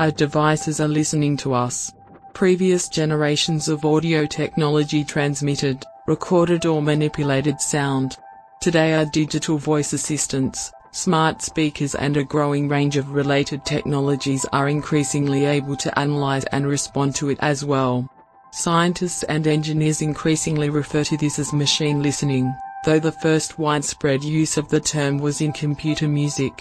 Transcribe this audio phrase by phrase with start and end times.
[0.00, 1.92] Our devices are listening to us.
[2.32, 8.16] Previous generations of audio technology transmitted, recorded or manipulated sound.
[8.62, 14.70] Today our digital voice assistants, smart speakers and a growing range of related technologies are
[14.70, 18.08] increasingly able to analyze and respond to it as well.
[18.52, 22.50] Scientists and engineers increasingly refer to this as machine listening,
[22.86, 26.58] though the first widespread use of the term was in computer music.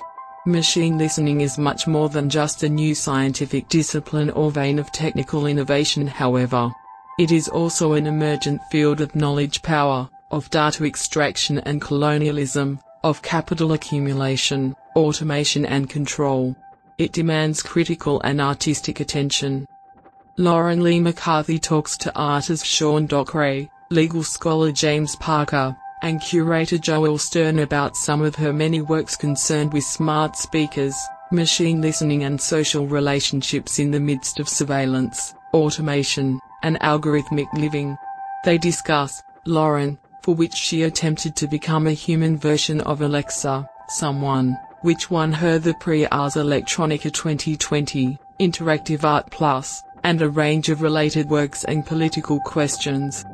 [0.50, 5.46] Machine listening is much more than just a new scientific discipline or vein of technical
[5.46, 6.72] innovation however.
[7.20, 13.22] It is also an emergent field of knowledge power, of data extraction and colonialism, of
[13.22, 16.56] capital accumulation, automation and control.
[16.98, 19.68] It demands critical and artistic attention.
[20.38, 27.18] Lauren Lee McCarthy talks to artist Sean Dockray, legal scholar James Parker, and curator Joel
[27.18, 30.96] Stern about some of her many works concerned with smart speakers,
[31.32, 37.98] machine listening and social relationships in the midst of surveillance, automation, and algorithmic living.
[38.46, 44.58] They discuss, Lauren, for which she attempted to become a human version of Alexa, someone,
[44.82, 50.82] which won her the Prix Ars Electronica 2020, Interactive Art Plus, and a range of
[50.82, 53.26] related works and political questions.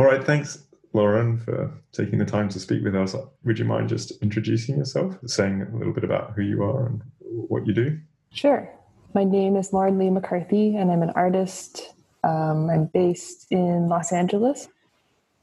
[0.00, 3.14] All right, thanks, Lauren, for taking the time to speak with us.
[3.44, 7.02] Would you mind just introducing yourself, saying a little bit about who you are and
[7.20, 7.98] what you do?
[8.32, 8.66] Sure.
[9.12, 11.92] My name is Lauren Lee McCarthy, and I'm an artist.
[12.24, 14.68] Um, I'm based in Los Angeles.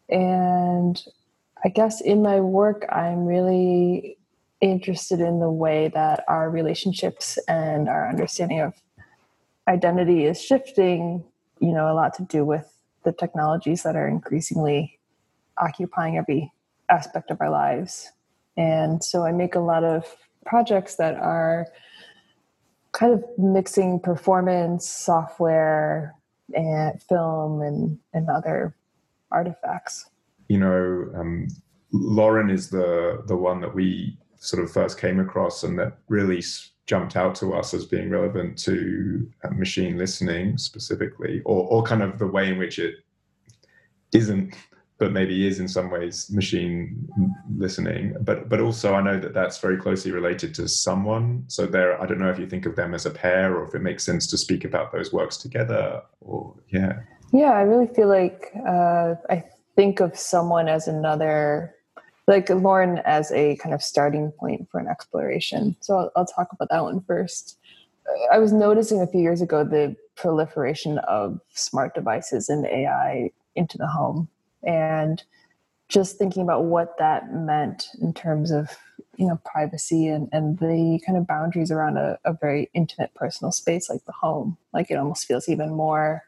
[0.09, 0.99] And
[1.63, 4.17] I guess in my work, I'm really
[4.59, 8.73] interested in the way that our relationships and our understanding of
[9.67, 11.23] identity is shifting,
[11.59, 12.76] you know, a lot to do with
[13.07, 14.99] the technologies that are increasingly
[15.57, 16.51] occupying every
[16.89, 18.11] aspect of our lives.
[18.57, 20.03] And so I make a lot of
[20.45, 21.67] projects that are
[22.91, 26.15] kind of mixing performance, software,
[26.53, 28.75] and film and, and other
[29.31, 30.09] artifacts.
[30.49, 31.47] You know, um,
[31.93, 36.41] Lauren is the the one that we sort of first came across and that really
[36.85, 42.01] jumped out to us as being relevant to uh, machine listening specifically, or, or kind
[42.01, 42.95] of the way in which it
[44.13, 44.55] isn't,
[44.97, 47.07] but maybe is in some ways machine
[47.57, 48.15] listening.
[48.21, 51.43] But but also I know that that's very closely related to someone.
[51.47, 53.75] So there, I don't know if you think of them as a pair, or if
[53.75, 56.01] it makes sense to speak about those works together.
[56.21, 56.99] Or yeah,
[57.31, 59.43] yeah, I really feel like uh, I
[59.75, 61.73] think of someone as another
[62.27, 65.75] like Lauren as a kind of starting point for an exploration.
[65.79, 67.57] So I'll, I'll, talk about that one first.
[68.31, 73.77] I was noticing a few years ago the proliferation of smart devices and AI into
[73.77, 74.29] the home,
[74.63, 75.23] and
[75.89, 78.77] just thinking about what that meant in terms of
[79.17, 83.51] you know privacy and, and the kind of boundaries around a, a very intimate personal
[83.51, 84.57] space like the home.
[84.73, 86.23] Like it almost feels even more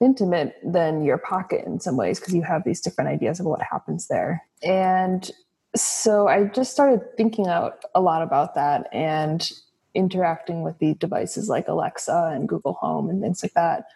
[0.00, 3.60] intimate than your pocket in some ways because you have these different ideas of what
[3.62, 4.44] happens there.
[4.62, 5.28] And
[5.74, 9.50] so I just started thinking out a lot about that and
[9.94, 13.86] interacting with the devices like Alexa and Google Home and things like that.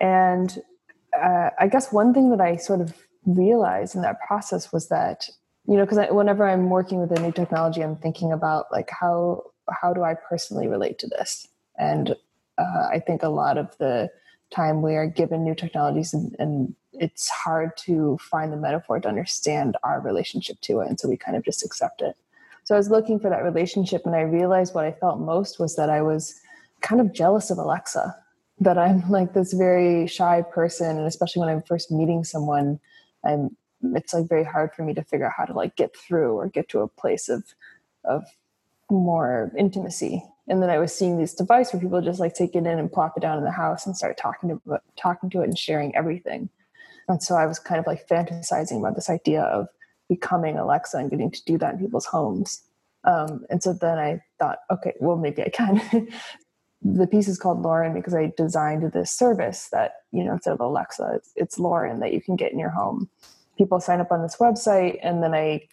[0.00, 0.60] And
[1.18, 2.94] uh, I guess one thing that I sort of
[3.26, 5.28] realized in that process was that
[5.66, 9.42] you know because whenever I'm working with a new technology, I'm thinking about like how
[9.82, 11.46] how do I personally relate to this,
[11.78, 12.14] and
[12.58, 14.10] uh, I think a lot of the
[14.54, 19.06] time we are given new technologies and, and, it's hard to find the metaphor to
[19.06, 22.16] understand our relationship to it and so we kind of just accept it.
[22.64, 25.76] So i was looking for that relationship and i realized what i felt most was
[25.76, 26.34] that i was
[26.80, 28.16] kind of jealous of alexa
[28.60, 32.78] that i'm like this very shy person and especially when i'm first meeting someone
[33.24, 33.56] i'm
[33.94, 36.48] it's like very hard for me to figure out how to like get through or
[36.48, 37.44] get to a place of
[38.04, 38.24] of
[38.90, 42.58] more intimacy and then I was seeing this device where people just like take it
[42.58, 45.44] in and plop it down in the house and start talking to talking to it
[45.44, 46.48] and sharing everything.
[47.08, 49.68] And so I was kind of like fantasizing about this idea of
[50.08, 52.62] becoming Alexa and getting to do that in people's homes.
[53.04, 55.80] Um, and so then I thought, okay, well maybe I can.
[56.82, 60.60] the piece is called Lauren because I designed this service that you know instead of
[60.60, 63.08] Alexa, it's, it's Lauren that you can get in your home.
[63.56, 65.68] People sign up on this website, and then I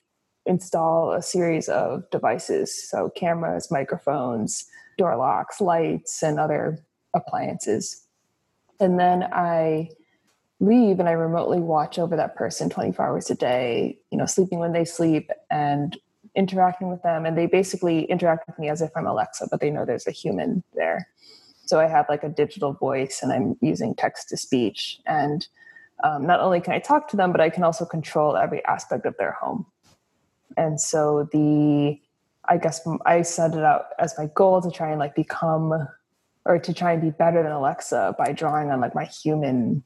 [0.46, 4.66] install a series of devices so cameras microphones
[4.98, 6.78] door locks lights and other
[7.16, 8.06] appliances
[8.80, 9.90] and then i
[10.60, 14.60] leave and i remotely watch over that person 24 hours a day you know sleeping
[14.60, 15.98] when they sleep and
[16.36, 19.70] interacting with them and they basically interact with me as if i'm alexa but they
[19.70, 21.08] know there's a human there
[21.66, 25.48] so i have like a digital voice and i'm using text to speech and
[26.04, 29.06] um, not only can i talk to them but i can also control every aspect
[29.06, 29.66] of their home
[30.58, 32.00] And so the,
[32.48, 35.88] I guess I set it out as my goal to try and like become
[36.46, 39.84] or to try and be better than Alexa by drawing on like my human,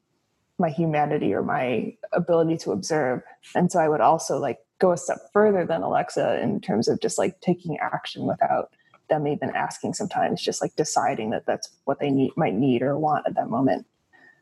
[0.58, 3.22] my humanity or my ability to observe.
[3.56, 7.00] And so I would also like go a step further than Alexa in terms of
[7.02, 8.72] just like taking action without
[9.10, 12.98] them even asking sometimes, just like deciding that that's what they need, might need or
[12.98, 13.86] want at that moment.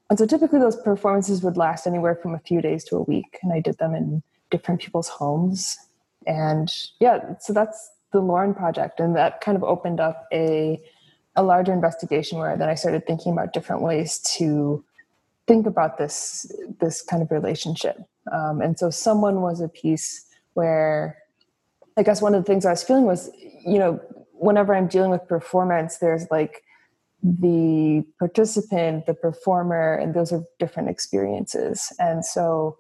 [0.10, 3.39] And so typically those performances would last anywhere from a few days to a week.
[3.42, 5.78] And I did them in different people's homes.
[6.25, 9.00] And yeah, so that's the Lauren project.
[9.00, 10.81] And that kind of opened up a,
[11.36, 14.83] a larger investigation where then I started thinking about different ways to
[15.45, 17.98] think about this, this kind of relationship.
[18.31, 20.27] Um, and so someone was a piece
[20.57, 21.15] where
[21.98, 23.30] I guess one of the things I was feeling was,
[23.63, 24.00] you know,
[24.33, 26.63] whenever I'm dealing with performance, there's like
[27.21, 31.94] the participant, the performer, and those are different experiences.
[32.00, 32.80] And so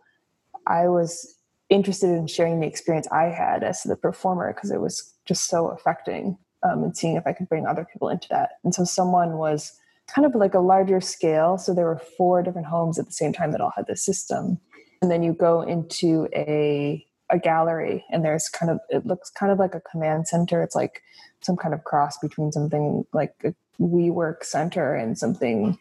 [0.65, 1.35] I was
[1.69, 5.67] interested in sharing the experience I had as the performer because it was just so
[5.67, 8.53] affecting um, and seeing if I could bring other people into that.
[8.63, 9.71] And so someone was
[10.07, 11.59] kind of like a larger scale.
[11.59, 14.59] So there were four different homes at the same time that all had this system.
[15.03, 19.51] And then you go into a a gallery and there's kind of it looks kind
[19.51, 20.61] of like a command center.
[20.61, 21.01] It's like
[21.41, 25.77] some kind of cross between something like a WeWork center and something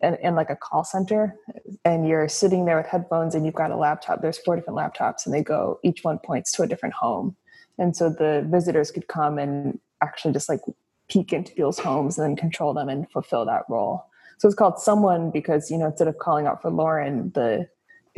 [0.00, 1.34] and, and like a call center.
[1.84, 4.22] And you're sitting there with headphones and you've got a laptop.
[4.22, 7.36] There's four different laptops and they go each one points to a different home.
[7.78, 10.60] And so the visitors could come and actually just like
[11.08, 14.04] peek into people's homes and then control them and fulfill that role.
[14.38, 17.68] So it's called someone because you know instead of calling out for lauren the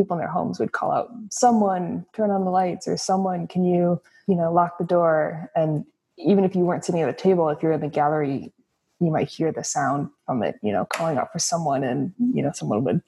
[0.00, 3.64] people in their homes would call out someone turn on the lights or someone can
[3.64, 5.85] you you know lock the door and
[6.17, 8.52] even if you weren't sitting at a table if you're in the gallery
[9.00, 12.43] you might hear the sound from it, you know, calling out for someone and, you
[12.43, 13.02] know, someone would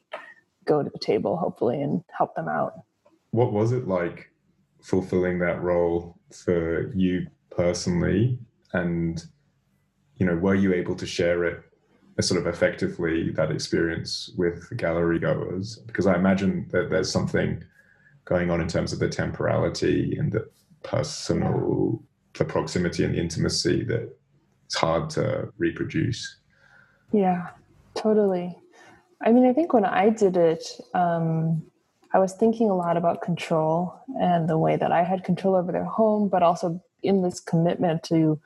[0.64, 2.72] go to the table hopefully and help them out.
[3.30, 4.30] What was it like
[4.80, 8.38] fulfilling that role for you personally?
[8.72, 9.22] And,
[10.16, 11.62] you know, were you able to share it
[12.20, 15.76] sort of effectively, that experience with gallery goers?
[15.86, 17.62] Because I imagine that there's something
[18.24, 20.48] going on in terms of the temporality and the
[20.82, 22.02] personal,
[22.38, 24.14] the proximity and the intimacy that
[24.66, 26.36] it's hard to reproduce.
[27.12, 27.48] Yeah,
[27.94, 28.58] totally.
[29.24, 31.62] I mean, I think when I did it, um,
[32.14, 35.72] I was thinking a lot about control and the way that I had control over
[35.72, 38.40] their home, but also in this commitment to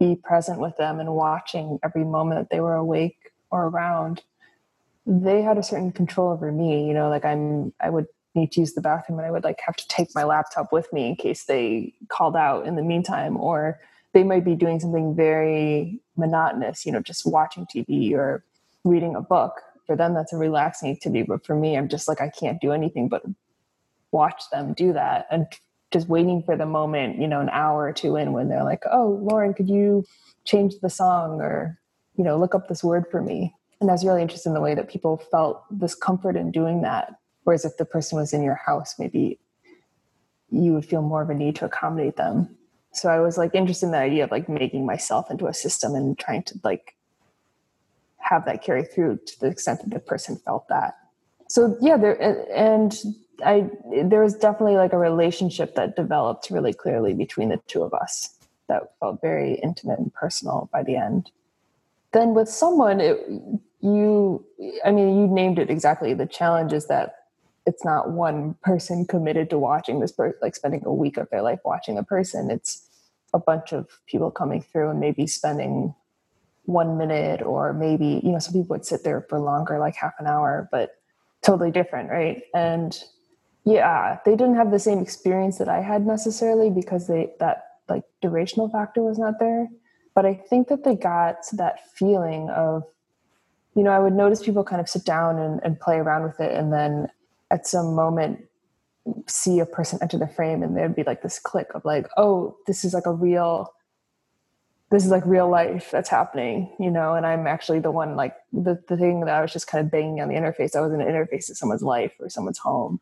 [0.00, 4.22] be present with them and watching every moment that they were awake or around.
[5.06, 8.60] They had a certain control over me, you know, like I'm, I would need to
[8.60, 11.16] use the bathroom and I would like have to take my laptop with me in
[11.16, 13.78] case they called out in the meantime, or
[14.12, 18.42] they might be doing something very monotonous, you know, just watching TV or
[18.84, 19.52] reading a book.
[19.86, 21.24] For them, that's a relaxing activity.
[21.24, 23.22] But for me, I'm just like, I can't do anything but
[24.12, 25.46] watch them do that and
[25.90, 28.84] just waiting for the moment, you know, an hour or two in when they're like,
[28.90, 30.04] oh, Lauren, could you
[30.44, 31.78] change the song or,
[32.16, 33.54] you know, look up this word for me?
[33.80, 37.14] And that's really interesting the way that people felt this comfort in doing that.
[37.44, 39.40] Whereas if the person was in your house, maybe
[40.50, 42.56] you would feel more of a need to accommodate them
[42.92, 45.94] so i was like interested in the idea of like making myself into a system
[45.94, 46.96] and trying to like
[48.16, 50.94] have that carry through to the extent that the person felt that
[51.48, 52.20] so yeah there
[52.52, 52.96] and
[53.44, 53.68] i
[54.04, 58.34] there was definitely like a relationship that developed really clearly between the two of us
[58.70, 61.30] that felt very intimate and personal by the end.
[62.12, 63.18] Then with someone it,
[63.80, 64.44] you
[64.84, 66.14] i mean you named it exactly.
[66.14, 67.16] The challenge is that
[67.66, 71.42] it's not one person committed to watching this person like spending a week of their
[71.42, 72.50] life watching a person.
[72.50, 72.88] It's
[73.34, 75.94] a bunch of people coming through and maybe spending
[76.64, 80.12] one minute or maybe you know some people would sit there for longer like half
[80.18, 80.96] an hour but
[81.42, 82.42] totally different right?
[82.54, 83.02] And
[83.64, 88.04] yeah they didn't have the same experience that i had necessarily because they that like
[88.22, 89.68] durational factor was not there.
[90.14, 92.84] But i think that they got that feeling of
[93.74, 96.40] you know i would notice people kind of sit down and, and play around with
[96.40, 97.08] it and then
[97.50, 98.44] at some moment
[99.26, 102.56] see a person enter the frame and there'd be like this click of like oh
[102.66, 103.72] this is like a real
[104.90, 107.14] this is like real life that's happening you know?
[107.14, 109.90] And i'm actually the one like the, the thing that i was just kind of
[109.90, 113.00] banging on the interface i was in an interface to someone's life or someone's home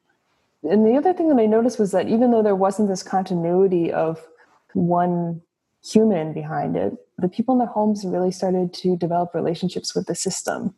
[0.63, 3.93] and the other thing that i noticed was that even though there wasn't this continuity
[3.93, 4.27] of
[4.75, 5.41] one
[5.83, 10.15] human behind it the people in their homes really started to develop relationships with the
[10.15, 10.75] system.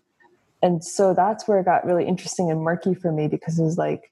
[0.62, 3.78] And so that's where it got really interesting and murky for me because it was
[3.78, 4.10] like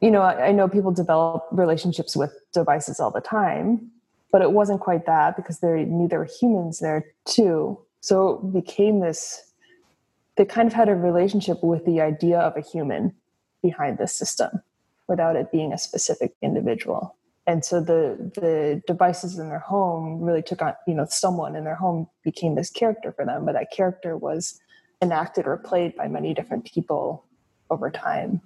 [0.00, 3.90] you know I, I know people develop relationships with devices all the time
[4.32, 7.76] but it wasn't quite that because they knew there were humans there too.
[8.00, 9.52] So it became this
[10.36, 13.14] they kind of had a relationship with the idea of a human
[13.62, 14.62] behind this system
[15.08, 20.42] without it being a specific individual and so the the devices in their home really
[20.42, 23.70] took on you know someone in their home became this character for them but that
[23.70, 24.60] character was
[25.02, 27.24] enacted or played by many different people
[27.70, 28.40] over time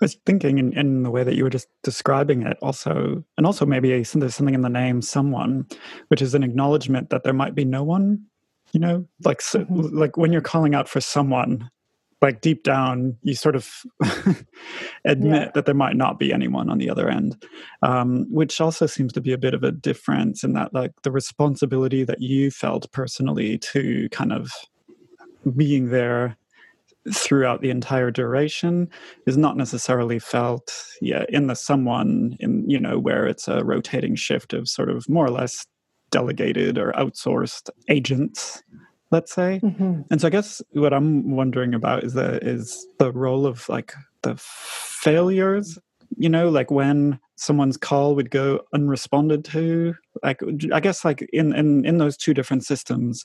[0.00, 3.46] I was thinking in, in the way that you were just describing it also and
[3.46, 5.66] also maybe there's something in the name someone
[6.08, 8.24] which is an acknowledgement that there might be no one
[8.72, 9.96] you know like so, mm-hmm.
[9.96, 11.70] like when you're calling out for someone
[12.22, 13.68] like deep down you sort of
[15.04, 15.50] admit yeah.
[15.54, 17.44] that there might not be anyone on the other end
[17.82, 21.10] um, which also seems to be a bit of a difference in that like the
[21.10, 24.50] responsibility that you felt personally to kind of
[25.56, 26.36] being there
[27.12, 28.88] throughout the entire duration
[29.26, 34.14] is not necessarily felt yeah in the someone in you know where it's a rotating
[34.14, 35.66] shift of sort of more or less
[36.12, 38.62] delegated or outsourced agents
[39.12, 39.60] let's say.
[39.62, 40.00] Mm-hmm.
[40.10, 43.94] And so I guess what I'm wondering about is the is the role of like
[44.22, 45.78] the failures,
[46.16, 49.94] you know, like when someone's call would go unresponded to.
[50.22, 50.40] Like
[50.72, 53.24] I guess like in in in those two different systems,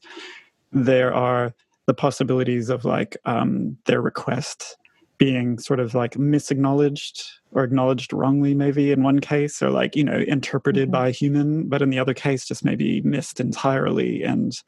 [0.72, 1.54] there are
[1.88, 4.76] the possibilities of like um, their request
[5.18, 10.04] being sort of like misacknowledged or acknowledged wrongly maybe in one case or like you
[10.04, 10.92] know interpreted mm-hmm.
[10.92, 14.62] by a human but in the other case just maybe missed entirely and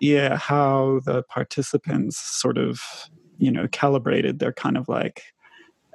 [0.00, 2.80] yeah how the participants sort of
[3.38, 5.22] you know calibrated their kind of like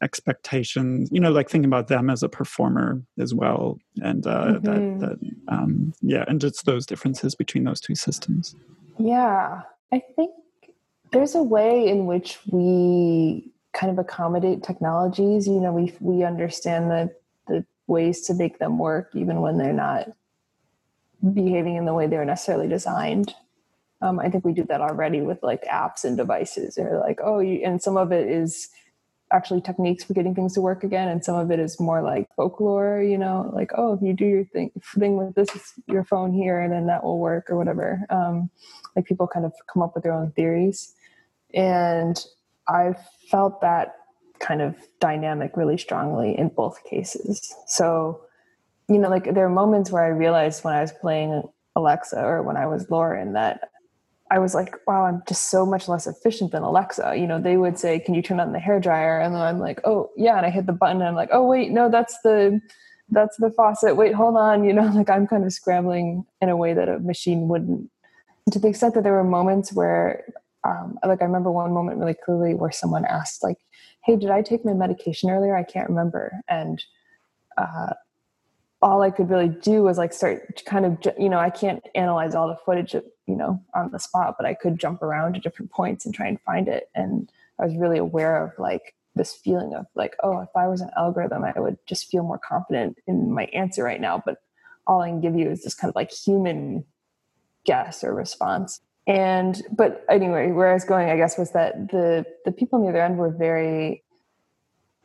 [0.01, 5.00] expectations you know like thinking about them as a performer as well and uh mm-hmm.
[5.00, 8.56] that, that um yeah and just those differences between those two systems
[8.98, 10.32] yeah i think
[11.12, 15.48] there's a way in which we kind of accommodate technologies.
[15.48, 17.16] You know, we we understand the
[17.48, 20.10] the ways to make them work, even when they're not
[21.34, 23.34] behaving in the way they're necessarily designed.
[24.01, 26.78] Um, I think we do that already with like apps and devices.
[26.78, 28.70] Or like, oh, and some of it is
[29.32, 32.28] actually techniques for getting things to work again, and some of it is more like
[32.36, 33.01] folklore.
[33.01, 35.50] You know, like oh, if you do your thing thing with this
[35.88, 38.06] your phone here, and then that will work or whatever.
[38.10, 38.50] Um,
[38.96, 40.94] like people kind of come up with their own theories,
[41.54, 42.24] and
[42.72, 42.98] I've
[43.30, 43.96] felt that
[44.40, 47.54] kind of dynamic really strongly in both cases.
[47.68, 48.22] So,
[48.90, 51.44] you know, like there are moments where I realized when I was playing
[51.75, 53.70] Alexa or when I was Lauren that
[54.32, 57.16] I was like, wow, I'm just so much less efficient than Alexa.
[57.18, 59.20] You know, they would say, Can you turn on the hair dryer?
[59.20, 61.46] And then I'm like, Oh yeah, and I hit the button and I'm like, Oh
[61.46, 62.62] wait, no, that's the
[63.10, 63.98] that's the faucet.
[63.98, 64.63] Wait, hold on.
[64.63, 67.90] You know, like I'm kind of scrambling in a way that a machine wouldn't.
[68.51, 70.24] To the extent that there were moments where
[70.63, 73.58] um, like I remember one moment really clearly where someone asked, like,
[74.03, 75.56] "Hey, did I take my medication earlier?
[75.56, 76.84] I can't remember." And
[77.58, 77.94] uh,
[78.82, 82.34] all I could really do was like start kind of, you know, I can't analyze
[82.34, 85.72] all the footage, you know, on the spot, but I could jump around to different
[85.72, 86.89] points and try and find it.
[86.96, 90.82] And I was really aware of like this feeling of like, oh, if I was
[90.82, 94.22] an algorithm, I would just feel more confident in my answer right now.
[94.25, 94.38] But
[94.88, 96.86] all I can give you is this kind of like human
[97.65, 102.25] guess or response and but anyway where i was going i guess was that the
[102.46, 104.03] the people on the other end were very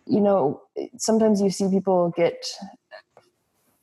[0.06, 0.60] you know
[0.98, 2.44] sometimes you see people get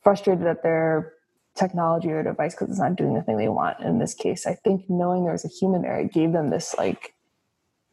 [0.02, 1.12] frustrated at their
[1.56, 3.78] technology or device because it's not doing the thing they want.
[3.80, 6.74] In this case i think knowing there was a human there it gave them this
[6.76, 7.14] like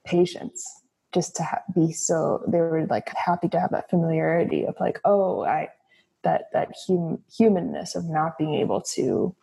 [0.05, 0.65] patience
[1.13, 4.99] just to ha- be so they were like happy to have that familiarity of like
[5.05, 5.69] oh i
[6.23, 9.35] that that hum- humanness of not being able to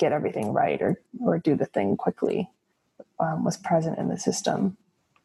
[0.00, 2.50] get everything right or or do the thing quickly
[3.20, 4.76] um, was present in the system.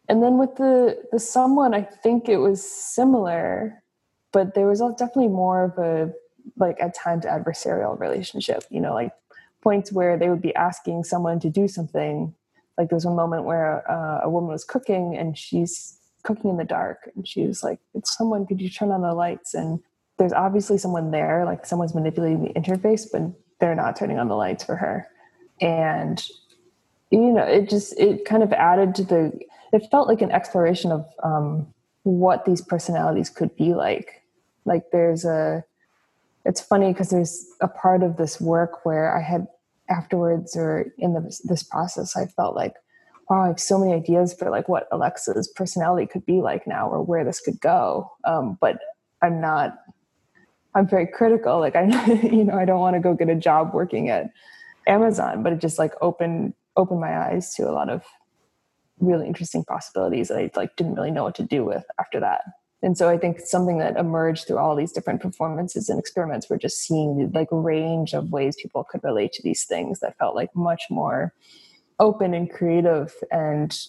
[0.08, 3.82] And then with the the someone, I think it was similar,
[4.32, 6.14] but there was definitely more of a
[6.58, 8.64] like at times adversarial relationship.
[8.70, 9.14] You know, like
[9.64, 12.36] points where they would be asking someone to do something.
[12.78, 16.58] Like there was one moment where uh, a woman was cooking and she's cooking in
[16.58, 18.46] the dark, and she was like, "It's someone.
[18.46, 19.80] Could you turn on the lights?" And
[20.18, 23.24] there's obviously someone there, like someone's manipulating the interface, but
[23.60, 25.08] they're not turning on the lights for her.
[25.62, 26.24] And
[27.12, 29.40] you know it just it kind of added to the
[29.72, 31.68] it felt like an exploration of um,
[32.04, 34.22] what these personalities could be like.
[34.66, 35.64] Like there's a
[36.46, 39.48] it's funny because there's a part of this work where i had
[39.90, 42.74] afterwards or in the, this process i felt like
[43.30, 46.88] wow i have so many ideas for like what alexa's personality could be like now
[46.88, 48.12] or where this could go.
[48.24, 48.78] Um, but
[49.22, 49.78] i'm not
[50.76, 51.60] I'm very critical.
[51.60, 51.86] Like I,
[52.24, 54.30] you know, I don't want to go get a job working at
[54.88, 58.04] Amazon, but it just like opened opened my eyes to a lot of
[59.00, 62.42] really interesting possibilities that I like didn't really know what to do with after that.
[62.84, 66.58] And so I think something that emerged through all these different performances and experiments were
[66.58, 70.36] just seeing the like range of ways people could relate to these things that felt
[70.36, 71.34] like much more
[72.00, 73.80] open and creative and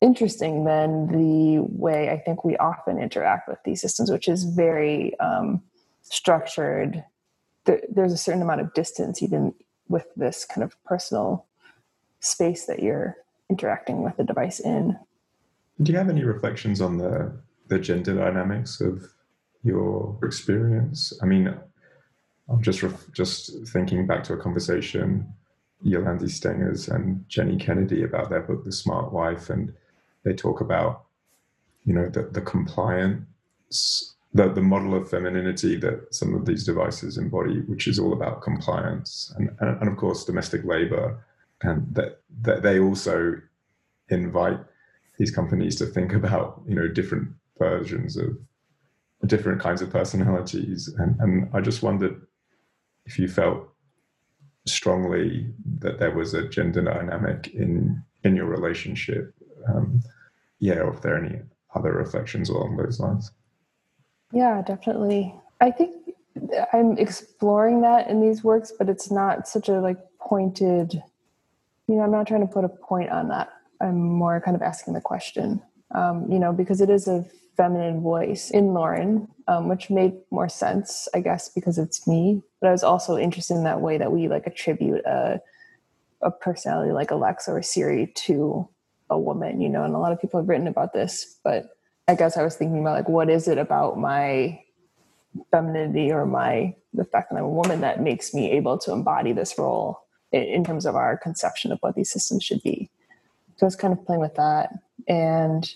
[0.00, 5.18] interesting than the way I think we often interact with these systems, which is very
[5.18, 5.60] um,
[6.10, 7.04] structured
[7.64, 9.54] there, there's a certain amount of distance even
[9.88, 11.46] with this kind of personal
[12.20, 13.16] space that you're
[13.48, 14.98] interacting with the device in.
[15.82, 17.32] Do you have any reflections on the
[17.68, 19.04] the gender dynamics of
[19.62, 21.12] your experience?
[21.22, 21.54] I mean,
[22.48, 25.32] I'm just ref- just thinking back to a conversation
[25.82, 29.72] Yolande Strengers and Jenny Kennedy about their book The Smart Wife, and
[30.24, 31.04] they talk about
[31.84, 37.18] you know the, the compliance the, the model of femininity that some of these devices
[37.18, 41.24] embody, which is all about compliance and, and, and of course domestic labor,
[41.62, 43.40] and that, that they also
[44.08, 44.58] invite
[45.18, 48.36] these companies to think about you know different versions of
[49.26, 52.26] different kinds of personalities, and, and I just wondered
[53.04, 53.68] if you felt
[54.66, 55.46] strongly
[55.80, 59.34] that there was a gender dynamic in in your relationship,
[59.68, 60.02] um,
[60.58, 61.40] yeah, or if there are any
[61.74, 63.30] other reflections along those lines.
[64.32, 65.34] Yeah, definitely.
[65.60, 66.14] I think
[66.72, 71.02] I'm exploring that in these works, but it's not such a like pointed,
[71.88, 73.50] you know, I'm not trying to put a point on that.
[73.80, 75.62] I'm more kind of asking the question,
[75.94, 77.24] um, you know, because it is a
[77.56, 82.42] feminine voice in Lauren, um, which made more sense, I guess, because it's me.
[82.60, 85.40] But I was also interested in that way that we like attribute a,
[86.22, 88.68] a personality like Alexa or Siri to
[89.08, 91.70] a woman, you know, and a lot of people have written about this, but
[92.10, 94.60] I guess I was thinking about like what is it about my
[95.52, 99.32] femininity or my the fact that I'm a woman that makes me able to embody
[99.32, 100.00] this role
[100.32, 102.90] in, in terms of our conception of what these systems should be.
[103.56, 104.72] So I was kind of playing with that.
[105.06, 105.72] And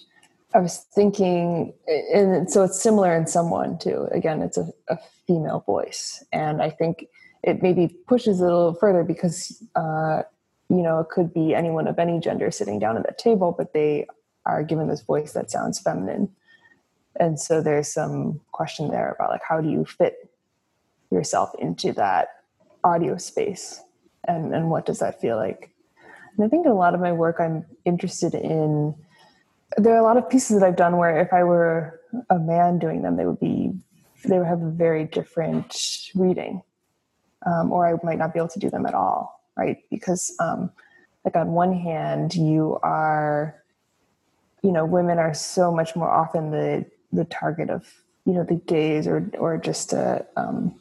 [0.54, 1.72] I was thinking,
[2.12, 4.08] and so it's similar in someone too.
[4.10, 4.98] Again, it's a, a
[5.28, 6.24] female voice.
[6.32, 7.06] And I think
[7.44, 10.22] it maybe pushes it a little further because, uh,
[10.68, 13.72] you know, it could be anyone of any gender sitting down at that table, but
[13.72, 14.08] they
[14.46, 16.30] are given this voice that sounds feminine.
[17.18, 20.30] And so there's some question there about like how do you fit
[21.10, 22.28] yourself into that
[22.82, 23.80] audio space?
[24.26, 25.70] And and what does that feel like?
[26.36, 28.92] And i think in a lot of my work i'm interested in
[29.76, 32.80] there are a lot of pieces that i've done where if i were a man
[32.80, 33.70] doing them they would be
[34.24, 36.60] they would have a very different reading
[37.46, 39.78] um, or i might not be able to do them at all right?
[39.90, 40.70] Because um,
[41.24, 43.62] like on one hand you are
[44.64, 47.86] you know women are so much more often the the target of
[48.24, 50.74] you know the gaze or or just uh, um,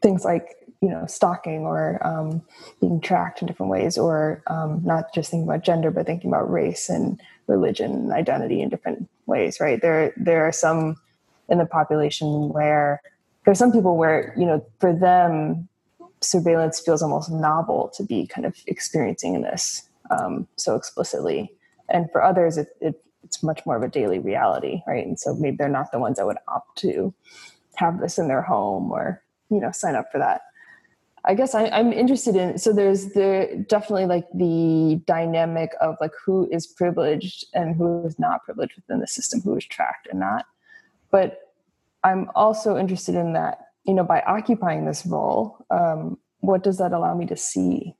[0.00, 2.40] things like you know stalking or um,
[2.80, 6.50] being tracked in different ways or um, not just thinking about gender but thinking about
[6.50, 9.82] race and religion and identity in different ways right?
[9.82, 10.96] There there are some
[11.48, 13.02] in the population where
[13.44, 15.68] there's some people where you know for them
[16.20, 21.52] surveillance feels almost novel to be kind of experiencing this um, so explicitly.
[21.90, 25.04] And for others it, it it's much more of a daily reality, right?
[25.04, 27.12] And so maybe they're not the ones that would opt to
[27.76, 30.42] have this in their home or you know sign up for that.
[31.26, 36.12] I guess I, am interested in so there's the definitely like the dynamic of like
[36.24, 40.20] who is privileged and who is not privileged within the system, who is tracked and
[40.20, 40.46] not.
[41.10, 41.52] But
[42.04, 46.92] I'm also interested in that you know by occupying this role, um, what does that
[46.92, 47.94] allow me to see?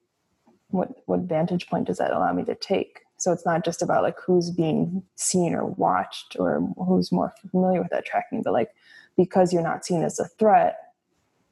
[0.68, 3.03] What what vantage point does that allow me to take?
[3.16, 7.80] So it's not just about like who's being seen or watched or who's more familiar
[7.80, 8.70] with that tracking, but like
[9.16, 10.78] because you're not seen as a threat,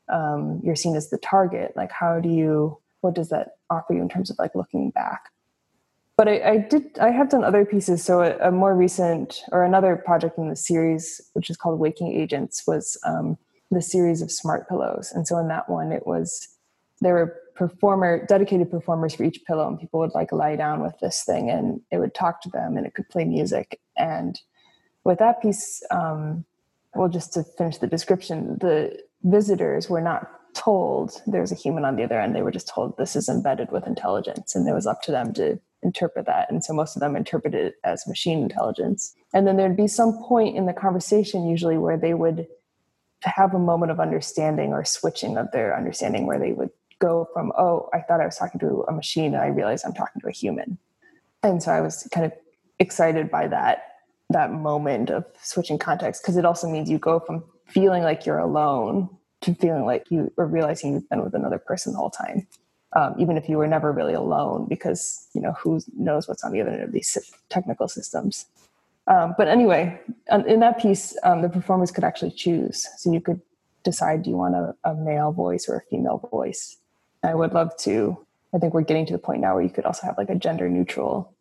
[0.09, 1.73] um, you're seen as the target.
[1.77, 2.79] Like how do you?
[3.01, 5.31] What does that offer you in terms of like looking back?
[6.17, 6.99] But I, I did.
[6.99, 8.05] I have done other pieces.
[8.05, 12.13] So a, a, more recent or another project in the series, which is called Waking
[12.13, 13.39] Agents, was um,
[13.71, 15.11] the series of smart pillows.
[15.13, 16.49] And so in that one, it was
[17.01, 20.99] there were performer dedicated performers for each pillow and people would like lie down with
[21.01, 23.81] this thing and it would talk to them and it could play music.
[23.97, 24.41] And
[25.05, 26.45] with that piece um,
[26.95, 31.97] well just to finish the description the visitors were not told there's a human on
[31.97, 34.87] the other end they were just told this is embedded with intelligence and it was
[34.87, 38.43] up to them to interpret that and so most of them interpreted it as machine
[38.43, 39.15] intelligence.
[39.35, 42.47] And then there'd be some point in the conversation usually where they would
[43.25, 46.71] have a moment of understanding or switching of their understanding where they would
[47.03, 49.93] go from oh i thought i was talking to a machine and i realized i'm
[49.93, 50.79] talking to a human.
[51.43, 52.33] And so i was kind of
[52.79, 53.77] excited by that
[54.31, 58.39] that moment of switching context because it also means you go from feeling like you're
[58.39, 59.09] alone
[59.41, 62.47] to feeling like you are realizing you've been with another person the whole time
[62.95, 66.53] um, even if you were never really alone because you know who knows what's on
[66.53, 68.47] the other end of these technical systems.
[69.09, 70.01] Um, but anyway
[70.55, 72.87] in that piece um, the performers could actually choose.
[72.99, 73.41] So you could
[73.83, 76.77] decide do you want a, a male voice or a female voice
[77.23, 78.19] I would love to.
[78.55, 80.35] I think we're getting to the point now where you could also have like a
[80.35, 81.33] gender neutral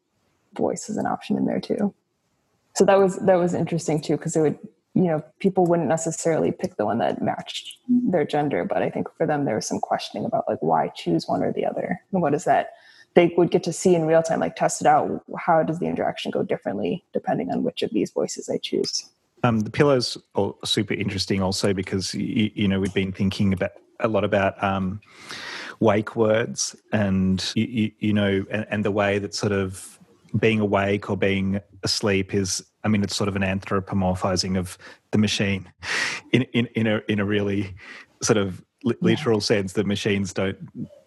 [0.55, 1.93] voice as an option in there too.
[2.73, 4.59] So that was that was interesting too because it would
[4.93, 9.07] you know people wouldn't necessarily pick the one that matched their gender but i think
[9.15, 12.21] for them there was some questioning about like why choose one or the other and
[12.21, 12.71] what is that
[13.13, 15.85] they would get to see in real time like test it out how does the
[15.85, 19.09] interaction go differently depending on which of these voices i choose
[19.43, 23.71] um, the pillows are super interesting also because you, you, know we've been thinking about
[23.99, 25.01] a lot about um,
[25.81, 29.99] wake words and you, you know and, and the way that sort of
[30.39, 34.77] being awake or being asleep is I mean, it's sort of an anthropomorphizing of
[35.11, 35.71] the machine
[36.31, 37.75] in, in, in, a, in a really
[38.21, 39.43] sort of literal yeah.
[39.43, 40.57] sense that machines don't,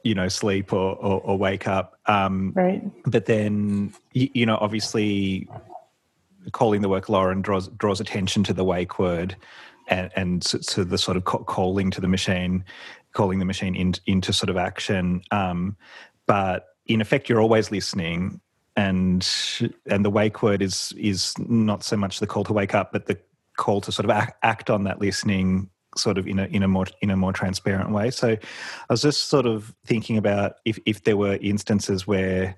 [0.04, 1.98] you know, sleep or, or, or wake up.
[2.06, 2.82] Um, right.
[3.04, 5.48] But then, you, you, know, obviously
[6.52, 9.34] calling the work Lauren draws, draws attention to the wake word
[9.88, 12.64] and, and to, the sort of calling to the machine,
[13.14, 15.22] calling the machine in, into sort of action.
[15.30, 15.76] Um,
[16.26, 18.40] but in effect, you're always listening
[18.76, 19.26] and
[19.86, 23.06] and the wake word is is not so much the call to wake up, but
[23.06, 23.18] the
[23.56, 26.68] call to sort of act, act on that listening sort of in a in a
[26.68, 28.10] more in a more transparent way.
[28.10, 28.38] So I
[28.90, 32.56] was just sort of thinking about if if there were instances where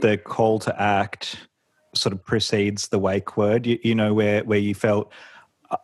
[0.00, 1.48] the call to act
[1.94, 5.12] sort of precedes the wake word, you, you know, where where you felt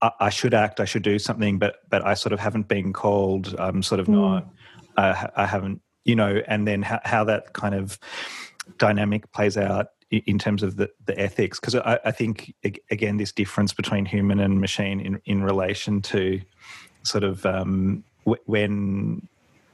[0.00, 2.92] I, I, should act, I should do something, but but I sort of haven't been
[2.92, 3.54] called.
[3.58, 4.14] I'm sort of mm.
[4.14, 4.48] not.
[4.96, 7.98] Uh, I haven't, you know, and then how, how that kind of
[8.78, 13.32] dynamic plays out in terms of the, the ethics because I, I, think again this
[13.32, 16.40] difference between human and machine in, in relation to
[17.02, 19.26] sort of um, w- when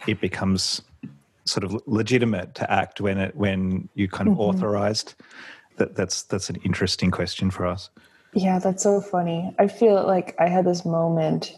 [0.07, 0.81] it becomes
[1.45, 4.43] sort of legitimate to act when it when you kind of mm-hmm.
[4.43, 5.15] authorized
[5.77, 7.91] that that's that's an interesting question for us
[8.35, 9.55] yeah that's so funny.
[9.59, 11.57] I feel like i had this moment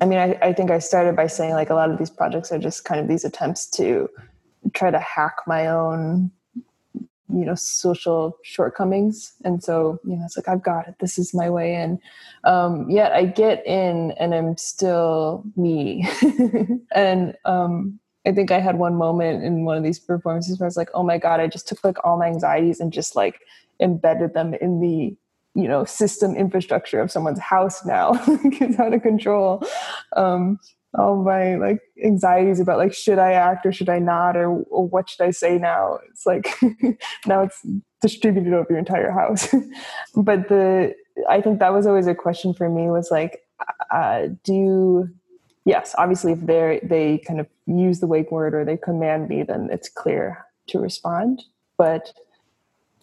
[0.00, 2.52] i mean I, I think i started by saying like a lot of these projects
[2.52, 4.08] are just kind of these attempts to
[4.74, 6.30] try to hack my own
[7.32, 9.32] you know social shortcomings.
[9.44, 10.96] And so you know it's like i've got it.
[11.00, 11.98] This is my way in.
[12.44, 16.06] Um, yet i get in and i'm still me.
[16.94, 20.68] And um, i think i had one moment in one of these performances where i
[20.68, 23.40] was like oh my god i just took like all my anxieties and just like
[23.80, 25.16] embedded them in the
[25.54, 29.62] you know system infrastructure of someone's house now it's out of control
[30.16, 30.58] um,
[30.98, 34.86] all my like anxieties about like should I act or should I not or, or
[34.86, 35.98] what should I say now?
[36.10, 36.48] It's like
[37.26, 37.64] now it's
[38.00, 39.48] distributed over your entire house.
[40.16, 40.94] but the
[41.28, 43.40] I think that was always a question for me was like
[43.90, 45.08] uh, do
[45.64, 49.42] yes obviously if they they kind of use the wake word or they command me
[49.42, 51.44] then it's clear to respond
[51.78, 52.12] but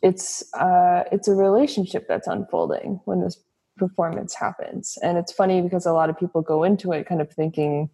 [0.02, 3.42] it's uh, it's a relationship that's unfolding when this
[3.78, 4.98] performance happens.
[5.02, 7.90] And it's funny because a lot of people go into it kind of thinking,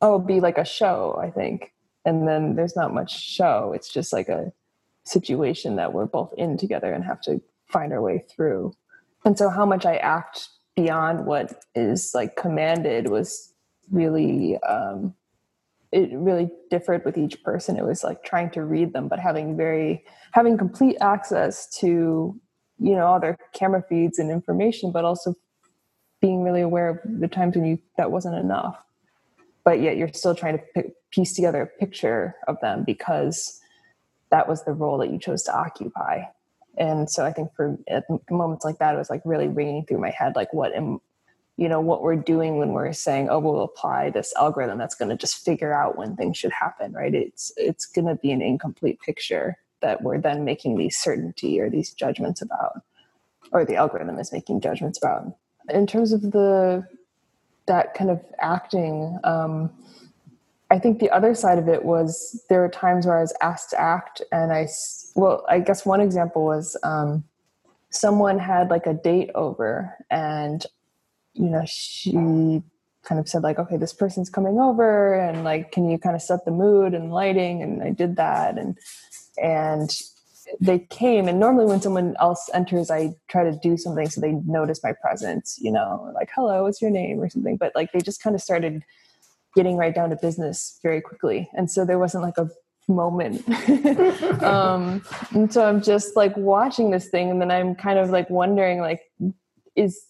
[0.00, 1.72] oh, it'll be like a show, I think.
[2.04, 3.72] And then there's not much show.
[3.74, 4.52] It's just like a
[5.04, 8.74] situation that we're both in together and have to find our way through.
[9.24, 13.52] And so how much I act beyond what is like commanded was
[13.90, 15.14] really um
[15.92, 17.76] it really differed with each person.
[17.76, 22.38] It was like trying to read them, but having very having complete access to
[22.78, 25.34] you know all their camera feeds and information but also
[26.20, 28.82] being really aware of the times when you that wasn't enough
[29.64, 33.60] but yet you're still trying to piece together a picture of them because
[34.30, 36.22] that was the role that you chose to occupy
[36.76, 37.76] and so i think for
[38.30, 41.00] moments like that it was like really ringing through my head like what am
[41.58, 45.10] you know what we're doing when we're saying oh we'll apply this algorithm that's going
[45.10, 47.14] to just figure out when things should happen right?
[47.14, 51.68] It's it's going to be an incomplete picture that we're then making these certainty or
[51.68, 52.82] these judgments about
[53.52, 55.36] or the algorithm is making judgments about.
[55.70, 56.86] In terms of the
[57.66, 59.70] that kind of acting um,
[60.70, 63.70] i think the other side of it was there were times where i was asked
[63.70, 64.66] to act and i
[65.14, 67.22] well i guess one example was um,
[67.90, 70.66] someone had like a date over and
[71.38, 72.12] you know she
[73.04, 76.22] kind of said like okay this person's coming over and like can you kind of
[76.22, 77.62] set the mood and lighting?
[77.62, 78.76] And i did that and
[79.40, 79.90] and
[80.60, 84.32] they came and normally when someone else enters i try to do something so they
[84.46, 87.20] notice my presence you know like hello what's your name?
[87.20, 88.82] or something but like they just kind of started
[89.54, 92.48] getting right down to business very quickly and so there wasn't like a
[92.88, 93.44] moment.
[94.42, 98.30] Um and so i'm just like watching this thing and then i'm kind of like
[98.30, 99.02] wondering like
[99.76, 100.04] is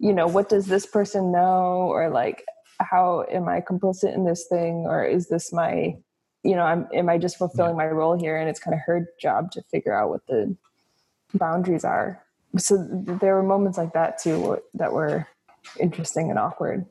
[0.00, 2.44] you know what does this person know or like
[2.80, 5.94] how am i complicit in this thing or is this my
[6.42, 8.36] you know, I'm, am I just fulfilling my role here?
[8.36, 10.56] And it's kind of her job to figure out what the
[11.34, 12.22] boundaries are.
[12.56, 15.26] So there were moments like that too that were
[15.78, 16.86] interesting and awkward.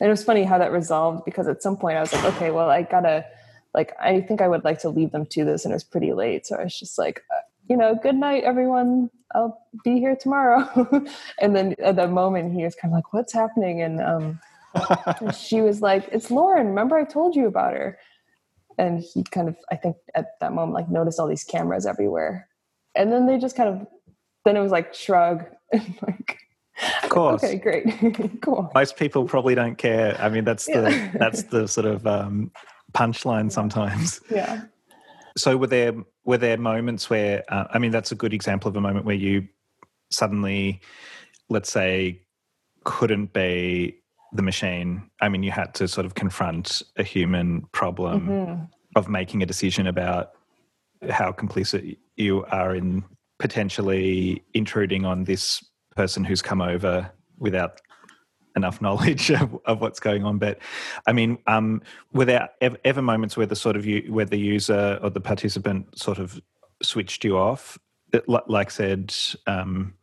[0.00, 2.50] And it was funny how that resolved because at some point I was like, okay,
[2.50, 3.24] well, I gotta,
[3.74, 6.12] like, I think I would like to leave them to this, and it was pretty
[6.12, 9.10] late, so I was just like, uh, you know, good night, everyone.
[9.34, 10.68] I'll be here tomorrow.
[11.40, 13.82] and then at that moment, he was kind of like, what's happening?
[13.82, 14.40] And, um,
[15.20, 16.68] and she was like, it's Lauren.
[16.68, 17.98] Remember I told you about her?
[18.78, 22.48] And he kind of, I think at that moment, like noticed all these cameras everywhere.
[22.94, 23.86] And then they just kind of,
[24.44, 26.38] then it was like shrug and like,
[27.02, 27.44] of course.
[27.44, 28.40] Okay, great.
[28.42, 28.70] cool.
[28.74, 30.16] Most people probably don't care.
[30.20, 31.12] I mean, that's the yeah.
[31.14, 32.50] that's the sort of um,
[32.92, 34.20] punchline sometimes.
[34.30, 34.62] Yeah.
[35.36, 38.76] So were there were there moments where uh, I mean that's a good example of
[38.76, 39.48] a moment where you
[40.10, 40.80] suddenly,
[41.48, 42.22] let's say,
[42.84, 43.98] couldn't be
[44.32, 45.10] the machine.
[45.20, 48.64] I mean, you had to sort of confront a human problem mm-hmm.
[48.96, 50.32] of making a decision about
[51.10, 53.04] how complicit you are in
[53.38, 55.64] potentially intruding on this
[55.96, 57.80] person who's come over without
[58.56, 60.38] enough knowledge of, of, what's going on.
[60.38, 60.58] But
[61.06, 64.38] I mean, um, were there ever, ever, moments where the sort of you, where the
[64.38, 66.40] user or the participant sort of
[66.82, 67.78] switched you off?
[68.12, 69.14] It, like said,
[69.46, 69.94] um,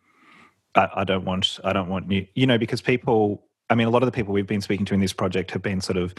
[0.75, 3.43] I, I, don't want, I don't want you, you know, because people.
[3.71, 5.61] I mean, a lot of the people we've been speaking to in this project have
[5.61, 6.15] been sort of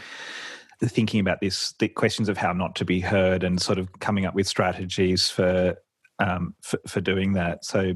[0.81, 4.25] thinking about this, the questions of how not to be heard, and sort of coming
[4.25, 5.75] up with strategies for
[6.19, 7.65] um, for, for doing that.
[7.65, 7.95] So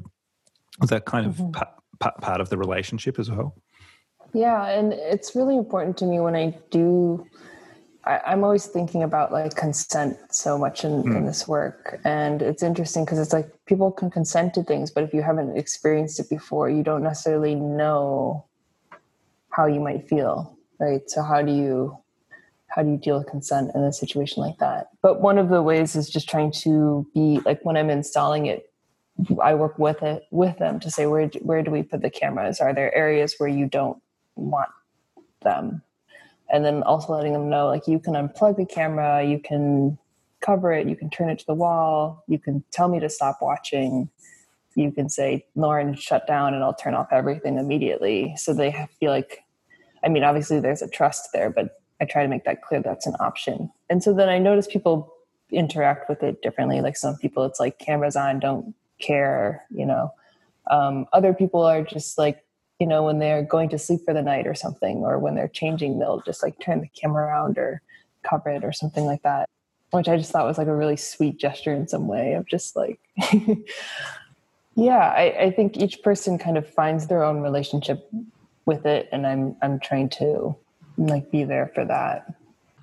[0.79, 2.21] was that kind of mm-hmm.
[2.21, 3.55] part of the relationship as well?
[4.33, 7.25] Yeah, and it's really important to me when I do.
[8.03, 11.15] I, am always thinking about like consent so much in, mm.
[11.15, 15.03] in this work, and it's interesting because it's like people can consent to things, but
[15.03, 18.45] if you haven't experienced it before, you don't necessarily know
[19.49, 21.09] how you might feel, right?
[21.09, 21.97] So how do you
[22.67, 24.89] how do you deal with consent in a situation like that?
[25.01, 28.69] But one of the ways is just trying to be like when I'm installing it,
[29.41, 32.59] I work with it with them to say where where do we put the cameras?
[32.59, 34.01] Are there areas where you don't
[34.35, 34.69] want
[35.41, 35.81] them.
[36.49, 39.97] And then also letting them know like you can unplug the camera you can
[40.41, 43.39] cover it you can turn it to the wall you can tell me to stop
[43.41, 44.07] watching
[44.75, 48.35] you can say lauren shut down and i'll turn off everything immediately.
[48.37, 49.43] So they feel like
[50.03, 53.07] i mean obviously there's a trust there but i try to make that clear that's
[53.07, 53.71] an option.
[53.89, 55.11] And so then i notice people
[55.51, 56.81] interact with it differently.
[56.81, 60.11] Like some people it's like cameras on don't care you know?
[60.69, 62.44] Um, other people are just like
[62.79, 65.47] you know, when they're going to sleep for the night or something, or when they're
[65.47, 67.81] changing, they'll just like turn the camera around or
[68.23, 69.47] cover it or something like that,
[69.91, 72.75] which I just thought was like a really sweet gesture in some way of just
[72.75, 72.99] like,
[74.75, 78.09] yeah, I, I think each person kind of finds their own relationship
[78.65, 80.55] with it, and I'm I'm trying to
[80.97, 82.33] like be there for that.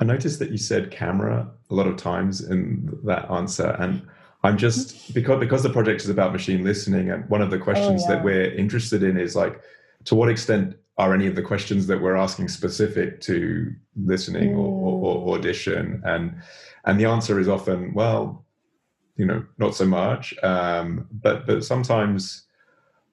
[0.01, 4.03] I noticed that you said camera a lot of times in that answer, and
[4.43, 5.13] I'm just mm-hmm.
[5.13, 8.09] because because the project is about machine listening, and one of the oh, questions oh,
[8.09, 8.17] yeah.
[8.17, 9.61] that we're interested in is like
[10.05, 13.73] to what extent are any of the questions that we're asking specific to
[14.05, 16.03] listening or, or, or, audition?
[16.05, 16.37] And
[16.85, 18.45] and the answer is often well
[19.17, 20.35] you know not so much.
[20.43, 22.47] Um, but but sometimes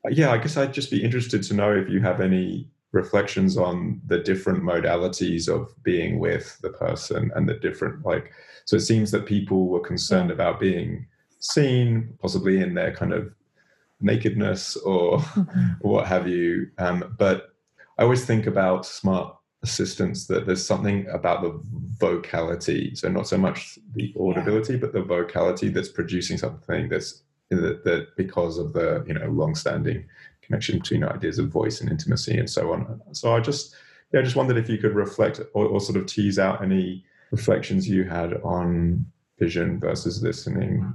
[0.09, 4.01] yeah i guess i'd just be interested to know if you have any reflections on
[4.07, 8.31] the different modalities of being with the person and the different like
[8.65, 11.05] so it seems that people were concerned about being
[11.39, 13.31] seen possibly in their kind of
[14.01, 15.67] nakedness or mm-hmm.
[15.87, 16.69] what have you.
[16.77, 17.49] Um, but
[17.97, 21.59] I always think about smart assistants that there's something about the
[21.97, 22.95] vocality.
[22.95, 24.79] So not so much the audibility, yeah.
[24.79, 30.05] but the vocality that's producing something that's that, that because of the you know long-standing
[30.41, 33.01] connection between ideas of voice and intimacy and so on.
[33.11, 33.75] So I just
[34.13, 37.03] yeah, I just wondered if you could reflect or, or sort of tease out any
[37.31, 39.05] reflections you had on
[39.37, 40.93] vision versus listening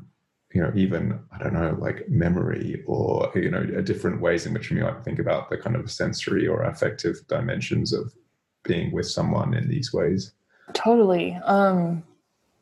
[0.55, 4.71] you know, even I don't know, like memory or you know, different ways in which
[4.71, 8.15] we might think about the kind of sensory or affective dimensions of
[8.63, 10.33] being with someone in these ways.
[10.73, 11.35] Totally.
[11.45, 12.05] Um,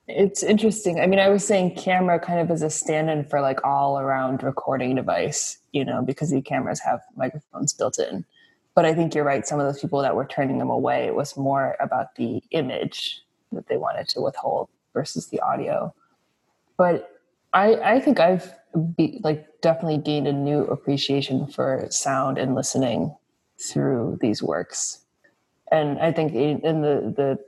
[0.08, 1.00] it's interesting.
[1.00, 4.42] I mean, I was saying camera kind of as a stand-in for like all around
[4.42, 8.24] recording device, you know, because the cameras have microphones built in.
[8.74, 9.46] But I think you're right.
[9.46, 13.20] Some of those people that were turning them away, was more about the image
[13.52, 15.94] that they wanted to withhold versus the audio.
[16.78, 17.11] But
[17.52, 18.52] I, I think I've
[18.96, 23.14] be, like definitely gained a new appreciation for sound and listening
[23.58, 25.00] through these works.
[25.70, 27.38] And I think in the the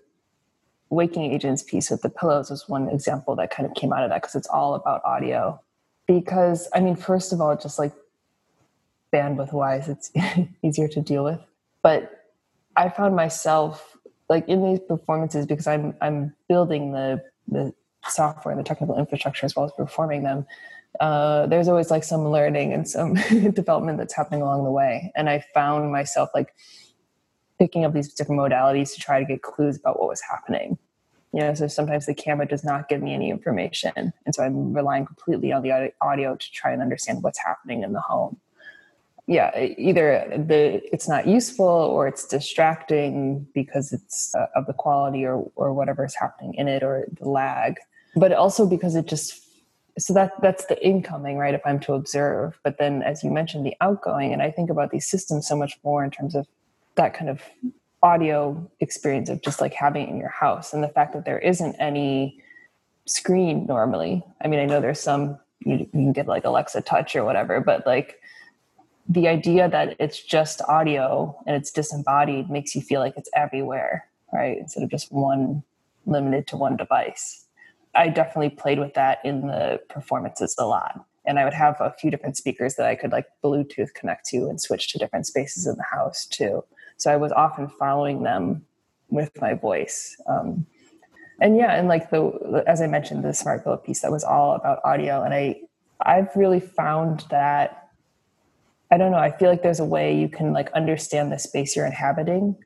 [0.91, 4.11] waking agents piece with the pillows was one example that kind of came out of
[4.11, 5.61] that because it's all about audio.
[6.07, 7.93] Because I mean, first of all, just like
[9.13, 10.11] bandwidth wise, it's
[10.63, 11.41] easier to deal with.
[11.83, 12.31] But
[12.77, 13.97] I found myself
[14.29, 17.75] like in these performances because I'm I'm building the the
[18.09, 20.47] software and the technical infrastructure as well as performing them
[21.01, 23.15] uh, there's always like some learning and some
[23.53, 25.13] development that's happening along the way.
[25.17, 26.55] And i found myself like
[27.59, 30.79] picking up these different modalities to try to get clues about what was happening.
[31.33, 34.73] You know, so sometimes the camera does not give me any information, and so I'm
[34.73, 38.37] relying completely on the audio to try and understand what's happening in the home.
[39.27, 45.25] Yeah, either the it's not useful or it's distracting because it's uh, of the quality
[45.25, 47.79] or or whatever is happening in it or the lag,
[48.17, 49.41] but also because it just
[49.99, 52.59] so that that's the incoming right if i'm to observe.
[52.63, 55.79] But then as you mentioned the outgoing and i think about these systems so much
[55.85, 56.47] more in terms of
[56.97, 57.43] that kind of
[58.03, 61.39] audio experience of just like having it in your house and the fact that there
[61.39, 62.39] isn't any
[63.07, 64.23] screen normally.
[64.43, 67.61] I mean i know there's some you, you can get like alexa touch or whatever
[67.61, 68.21] but like
[69.09, 74.07] the idea that it's just audio and it's disembodied makes you feel like it's everywhere
[74.33, 75.63] right instead of just one
[76.07, 77.44] limited to one device
[77.95, 81.05] I definitely played with that in the performances a lot.
[81.27, 84.49] And I would have a few different speakers that I could like Bluetooth connect to
[84.49, 86.65] and switch to different spaces in the house too.
[86.97, 88.65] So I was often following them
[89.09, 90.17] with my voice.
[90.27, 90.67] Um,
[91.41, 94.55] and yeah, and like the as I mentioned, the smart pillow piece that was all
[94.55, 95.61] about audio, and I
[96.01, 97.89] I've really found that
[98.91, 99.19] I don't know.
[99.19, 102.57] I feel like there's a way you can like understand the space you're inhabiting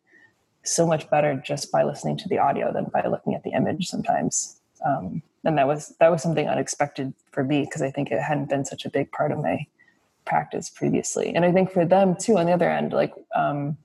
[0.64, 3.86] so much better just by listening to the audio than by looking at the image
[3.86, 8.20] sometimes um, and that was that was something unexpected for me because I think it
[8.20, 9.66] hadn't been such a big part of my
[10.24, 11.34] practice previously.
[11.34, 13.76] And I think for them too, on the other end, like um,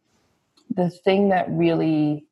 [0.76, 2.26] the thing that really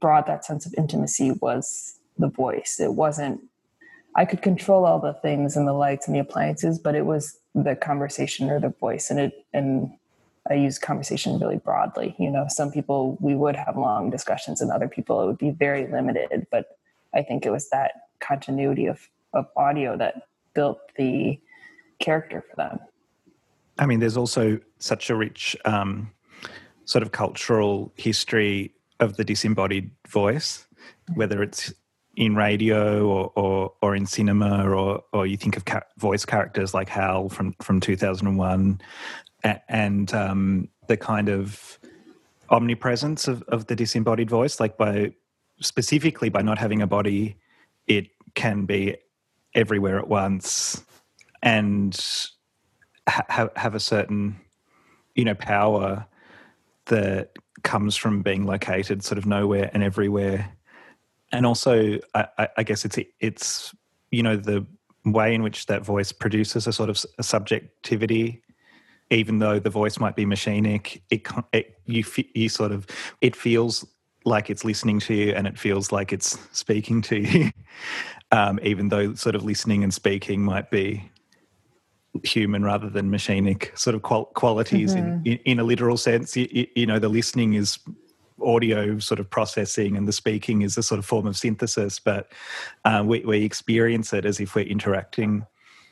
[0.00, 2.78] brought that sense of intimacy was the voice.
[2.80, 3.40] It wasn't.
[4.16, 7.38] I could control all the things and the lights and the appliances, but it was
[7.54, 9.90] the conversation or the voice, and it and
[10.48, 12.14] I use conversation really broadly.
[12.18, 15.50] You know, some people we would have long discussions, and other people it would be
[15.50, 16.46] very limited.
[16.50, 16.78] But
[17.14, 20.22] I think it was that continuity of, of audio that
[20.54, 21.40] built the
[22.00, 22.78] character for them.
[23.78, 26.10] I mean, there's also such a rich um,
[26.84, 30.66] sort of cultural history of the disembodied voice,
[31.14, 31.72] whether it's
[32.16, 36.72] in radio or, or, or in cinema, or, or you think of ca- voice characters
[36.72, 38.80] like Hal from, from 2001,
[39.68, 41.78] and um, the kind of
[42.50, 45.12] omnipresence of, of the disembodied voice, like by
[45.60, 47.36] specifically by not having a body,
[47.86, 48.96] it can be
[49.54, 50.84] everywhere at once
[51.42, 51.98] and
[53.08, 54.36] ha- have a certain,
[55.14, 56.06] you know, power
[56.86, 60.52] that comes from being located sort of nowhere and everywhere.
[61.32, 63.74] And also, I, I guess it's it's
[64.10, 64.66] you know the
[65.04, 68.42] way in which that voice produces a sort of a subjectivity
[69.10, 72.02] even though the voice might be machinic it, it you
[72.34, 72.86] you sort of
[73.20, 73.84] it feels
[74.24, 77.50] like it's listening to you and it feels like it's speaking to you,
[78.32, 81.10] um, even though sort of listening and speaking might be
[82.22, 85.26] human rather than machinic sort of qual- qualities mm-hmm.
[85.26, 86.36] in, in, in, a literal sense.
[86.36, 87.78] You, you, know, the listening is
[88.40, 92.30] audio sort of processing and the speaking is a sort of form of synthesis, but
[92.84, 95.44] uh, we, we experience it as if we're interacting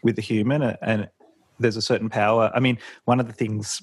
[0.03, 1.09] with the human and
[1.59, 2.51] there's a certain power.
[2.55, 3.83] I mean, one of the things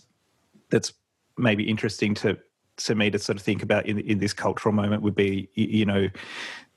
[0.69, 0.93] that's
[1.37, 2.37] maybe interesting to
[2.79, 5.85] to me to sort of think about in, in this cultural moment would be, you
[5.85, 6.09] know,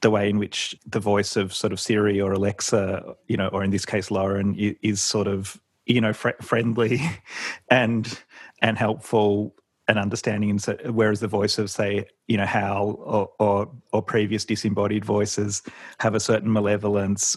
[0.00, 3.62] the way in which the voice of sort of Siri or Alexa, you know, or
[3.64, 7.00] in this case Lauren, is sort of you know fr- friendly
[7.70, 8.20] and
[8.60, 9.54] and helpful
[9.88, 14.02] and understanding and so, whereas the voice of say you know hal or, or, or
[14.02, 15.62] previous disembodied voices
[15.98, 17.36] have a certain malevolence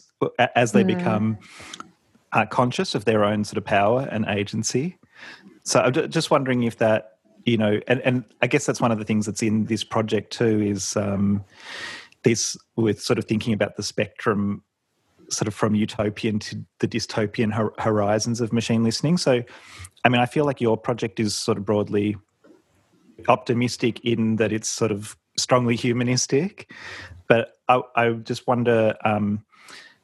[0.56, 0.98] as they mm.
[0.98, 1.38] become
[2.34, 4.98] uh, conscious of their own sort of power and agency
[5.64, 7.15] so i'm just wondering if that
[7.46, 10.34] you know, and, and I guess that's one of the things that's in this project
[10.34, 11.44] too is um,
[12.24, 14.64] this with sort of thinking about the spectrum
[15.30, 19.18] sort of from utopian to the dystopian horizons of machine listening.
[19.18, 19.44] So,
[20.04, 22.16] I mean, I feel like your project is sort of broadly
[23.28, 26.72] optimistic in that it's sort of strongly humanistic,
[27.28, 29.44] but I, I just wonder um,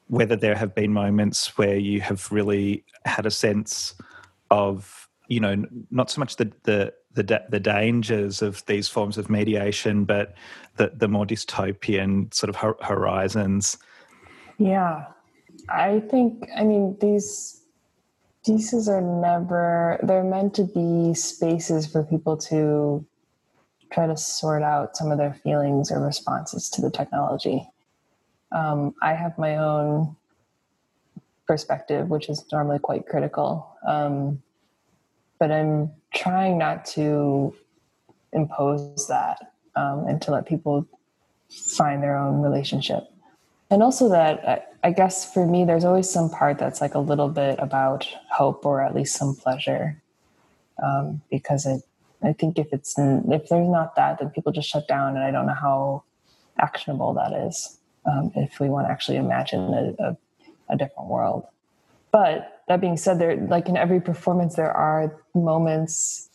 [0.08, 3.96] whether there have been moments where you have really had a sense
[4.50, 9.30] of, you know, not so much the the the the dangers of these forms of
[9.30, 10.34] mediation, but
[10.78, 13.78] the the more dystopian sort of horizons.
[14.58, 15.06] Yeah,
[15.70, 16.48] I think.
[16.56, 17.62] I mean, these
[18.46, 20.00] pieces are never.
[20.04, 23.06] They're meant to be spaces for people to
[23.92, 27.68] try to sort out some of their feelings or responses to the technology.
[28.54, 30.16] Um, I have my own
[31.46, 33.76] perspective, which is normally quite critical.
[33.86, 34.42] Um,
[35.40, 37.56] but I'm trying not to
[38.34, 40.88] impose that um, and to let people
[41.50, 43.04] find their own relationship.
[43.70, 47.30] And also, that I, guess for me, there's always some part that's like a little
[47.30, 50.02] bit about hope or at least some pleasure.
[50.84, 51.82] Um, because it,
[52.22, 55.32] I think if it's if there's not that, then people just shut down, and I
[55.32, 56.04] don't know how
[56.60, 60.18] actionable that is um, if we want to actually imagine a, a,
[60.70, 61.46] a different world.
[62.12, 66.30] But that being said, there like in every performance, there are moments.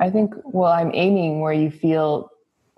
[0.00, 2.30] I think well, I'm aiming where you feel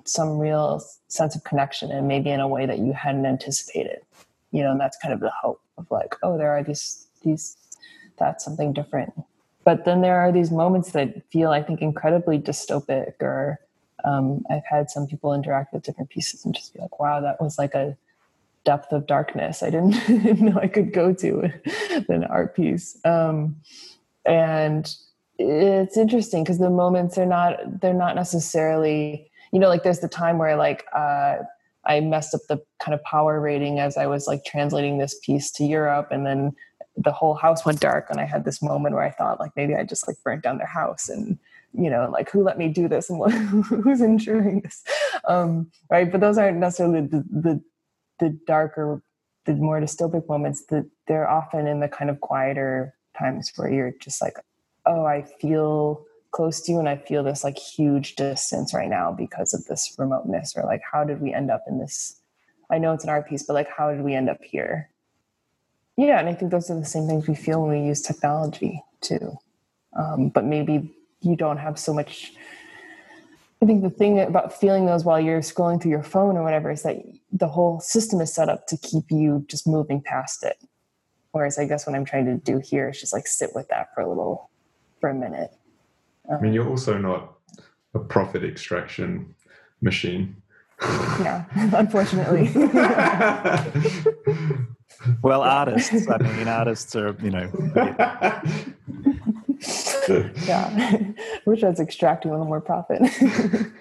[0.04, 4.00] some real sense of connection, and maybe in a way that you hadn't anticipated.
[4.52, 7.56] You know, and that's kind of the hope of like, oh, there are these these
[8.18, 9.12] that's something different.
[9.64, 13.61] But then there are these moments that feel, I think, incredibly dystopic or
[14.04, 17.40] um, I've had some people interact with different pieces and just be like, wow, that
[17.40, 17.96] was like a
[18.68, 21.50] depth of darkness I didn't, know I could go to
[22.10, 22.98] an art piece.
[23.02, 23.56] Um,
[24.26, 24.94] and
[25.38, 30.08] it's interesting because the moments are not, they're not necessarily, you know, like there's the
[30.08, 31.36] time where like, uh,
[31.86, 35.50] I messed up the kind of power rating as I was like translating this piece
[35.52, 36.52] to Europe and then
[36.94, 39.76] the whole house went dark and I had this moment where I thought like maybe
[39.76, 41.38] I just like burnt down their house and
[41.72, 43.32] you know, like who let me do this and what,
[43.84, 44.84] who's ensuring this,
[45.26, 46.10] um, right?
[46.12, 47.62] But those aren't necessarily the, the
[48.18, 49.02] the darker,
[49.44, 50.64] the more dystopic moments.
[50.66, 54.36] That they're often in the kind of quieter times where you're just like,
[54.86, 59.12] oh, I feel close to you and I feel this like huge distance right now
[59.12, 62.20] because of this remoteness, or like how did we end up in this?
[62.70, 64.90] I know it's an art piece, but like how did we end up here?
[65.96, 68.82] Yeah, and I think those are the same things we feel when we use technology
[69.00, 69.36] too.
[69.98, 72.32] Um, but maybe you don't have so much
[73.61, 76.70] I think the thing about feeling those while you're scrolling through your phone or whatever
[76.70, 76.96] is that
[77.32, 80.62] the whole system is set up to keep you just moving past it.
[81.32, 83.92] Whereas I guess what I'm trying to do here is just like sit with that
[83.94, 84.50] for a little,
[85.00, 85.50] for a minute.
[86.28, 87.34] Um, I mean, you're also not
[87.94, 89.34] a profit extraction
[89.80, 90.36] machine.
[90.80, 92.50] Yeah, unfortunately.
[95.22, 97.50] well, artists, I mean, artists are, you know.
[100.09, 101.02] yeah,
[101.44, 103.02] which was extracting a little more profit.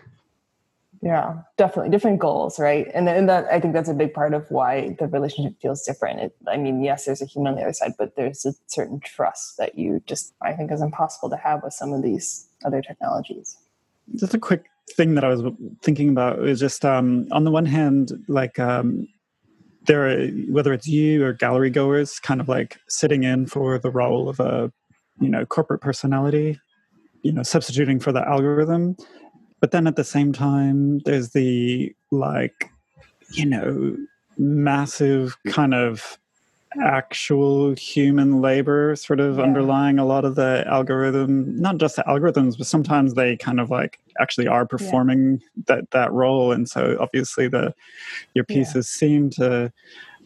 [1.01, 2.87] yeah, definitely different goals, right?
[2.93, 6.19] And and that I think that's a big part of why the relationship feels different.
[6.19, 8.99] It, I mean, yes, there's a human on the other side, but there's a certain
[8.99, 12.81] trust that you just I think is impossible to have with some of these other
[12.81, 13.57] technologies.
[14.15, 14.65] Just a quick
[14.95, 15.43] thing that I was
[15.81, 19.07] thinking about is just um, on the one hand, like um,
[19.85, 23.91] there are whether it's you or gallery goers, kind of like sitting in for the
[23.91, 24.71] role of a
[25.19, 26.59] you know corporate personality
[27.23, 28.95] you know substituting for the algorithm
[29.59, 32.71] but then at the same time there's the like
[33.31, 33.95] you know
[34.37, 36.17] massive kind of
[36.83, 39.43] actual human labor sort of yeah.
[39.43, 43.69] underlying a lot of the algorithm not just the algorithms but sometimes they kind of
[43.71, 45.63] like actually are performing yeah.
[45.67, 47.73] that that role and so obviously the
[48.33, 48.99] your pieces yeah.
[48.99, 49.71] seem to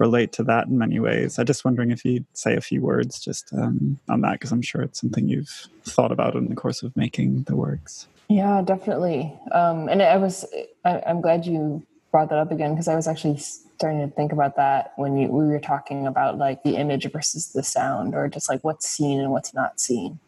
[0.01, 1.37] relate to that in many ways.
[1.37, 4.63] I'm just wondering if you'd say a few words just um, on that, because I'm
[4.63, 8.07] sure it's something you've thought about in the course of making the works.
[8.27, 9.31] Yeah, definitely.
[9.51, 10.45] Um, and I was,
[10.83, 14.31] I, am glad you brought that up again because I was actually starting to think
[14.31, 18.27] about that when you, we were talking about like the image versus the sound, or
[18.27, 20.19] just like what's seen and what's not seen.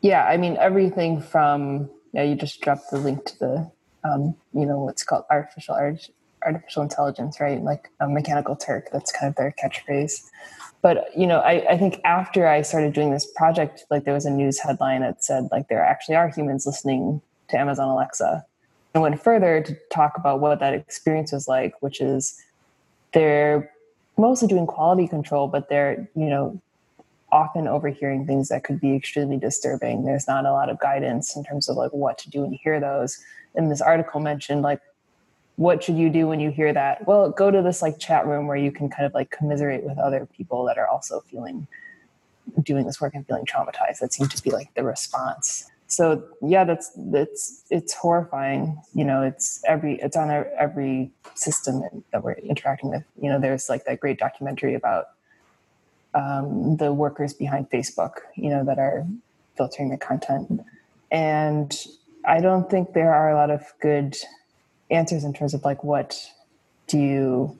[0.00, 3.70] Yeah, I mean everything from yeah, you just dropped the link to the
[4.04, 6.08] um, you know what's called artificial art
[6.46, 7.62] artificial intelligence, right?
[7.62, 10.22] Like a mechanical Turk, that's kind of their catchphrase.
[10.80, 14.24] But you know, I, I think after I started doing this project, like there was
[14.24, 18.44] a news headline that said like there actually are humans listening to Amazon Alexa.
[18.94, 22.40] And went further to talk about what that experience was like, which is
[23.12, 23.70] they're
[24.16, 26.60] mostly doing quality control, but they're, you know,
[27.32, 30.04] often overhearing things that could be extremely disturbing.
[30.04, 32.58] There's not a lot of guidance in terms of like what to do when you
[32.62, 33.18] hear those.
[33.54, 34.80] And this article mentioned like
[35.56, 37.06] what should you do when you hear that?
[37.06, 39.98] Well, go to this like chat room where you can kind of like commiserate with
[39.98, 41.66] other people that are also feeling
[42.62, 44.00] doing this work and feeling traumatized.
[44.00, 45.70] That seems to be like the response.
[45.88, 48.80] So yeah, that's that's it's horrifying.
[48.94, 51.82] You know, it's every it's on every system
[52.12, 53.04] that we're interacting with.
[53.20, 55.06] You know, there's like that great documentary about
[56.14, 58.14] um, the workers behind Facebook.
[58.34, 59.06] You know, that are
[59.56, 60.60] filtering the content,
[61.10, 61.74] and
[62.26, 64.16] I don't think there are a lot of good
[64.90, 66.30] answers in terms of like what
[66.86, 67.58] do you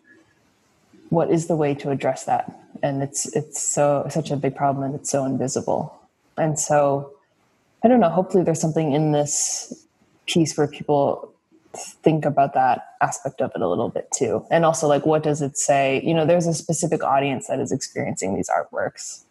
[1.08, 2.52] what is the way to address that?
[2.82, 5.98] And it's it's so such a big problem and it's so invisible.
[6.36, 7.12] And so
[7.84, 9.86] i don't know hopefully there's something in this
[10.26, 11.32] piece where people
[11.74, 14.44] think about that aspect of it a little bit too.
[14.50, 16.02] And also like what does it say?
[16.04, 19.22] You know there's a specific audience that is experiencing these artworks.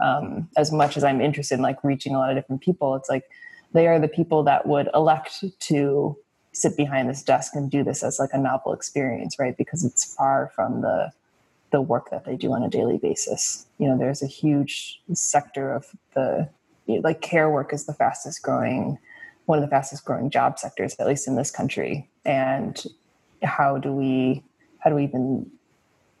[0.00, 3.08] Um, as much as i'm interested in like reaching a lot of different people it's
[3.08, 3.24] like
[3.72, 6.16] they are the people that would elect to
[6.52, 9.56] sit behind this desk and do this as like a novel experience, right?
[9.56, 11.12] Because it's far from the
[11.70, 13.66] the work that they do on a daily basis.
[13.78, 16.48] You know, there's a huge sector of the
[16.86, 18.98] you know, like care work is the fastest growing,
[19.46, 22.84] one of the fastest growing job sectors, at least in this country, and
[23.42, 24.42] how do we
[24.78, 25.50] how do we even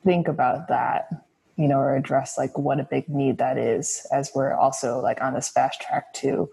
[0.04, 1.08] think about that
[1.56, 5.20] you know or address like what a big need that is as we're also like
[5.20, 6.48] on this fast track to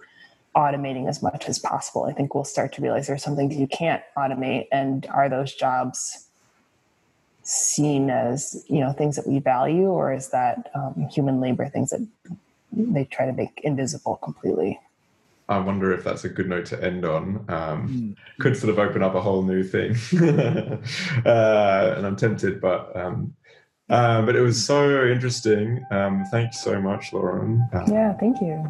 [0.60, 3.68] automating as much as possible i think we'll start to realize there's some things you
[3.68, 6.28] can't automate and are those jobs
[7.43, 11.89] seen as you know things that we value or is that um, human labor things
[11.91, 12.05] that
[12.74, 14.80] they try to make invisible completely
[15.47, 17.43] I wonder if that's a good note to end on.
[17.49, 18.16] Um, mm.
[18.39, 19.95] Could sort of open up a whole new thing,
[21.26, 23.34] uh, and I'm tempted, but um,
[23.89, 25.84] uh, but it was so interesting.
[25.89, 27.68] Um, thank you so much, Lauren.
[27.74, 28.64] Uh, yeah, thank you.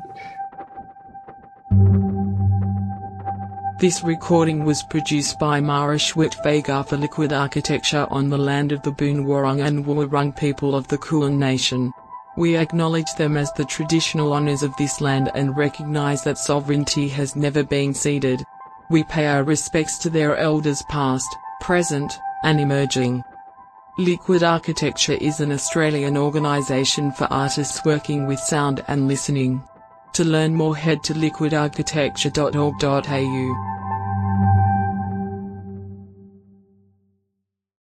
[3.80, 8.92] This recording was produced by Mara Schwitt-Vega for Liquid Architecture on the land of the
[8.92, 11.94] Boon Wurrung and Wurrung people of the Kulin Nation.
[12.36, 17.38] We acknowledge them as the traditional owners of this land and recognize that sovereignty has
[17.38, 18.44] never been ceded.
[18.90, 21.30] We pay our respects to their elders past,
[21.62, 23.24] present, and emerging.
[23.98, 29.64] Liquid Architecture is an Australian organisation for artists working with sound and listening.
[30.14, 33.79] To learn more head to liquidarchitecture.org.au.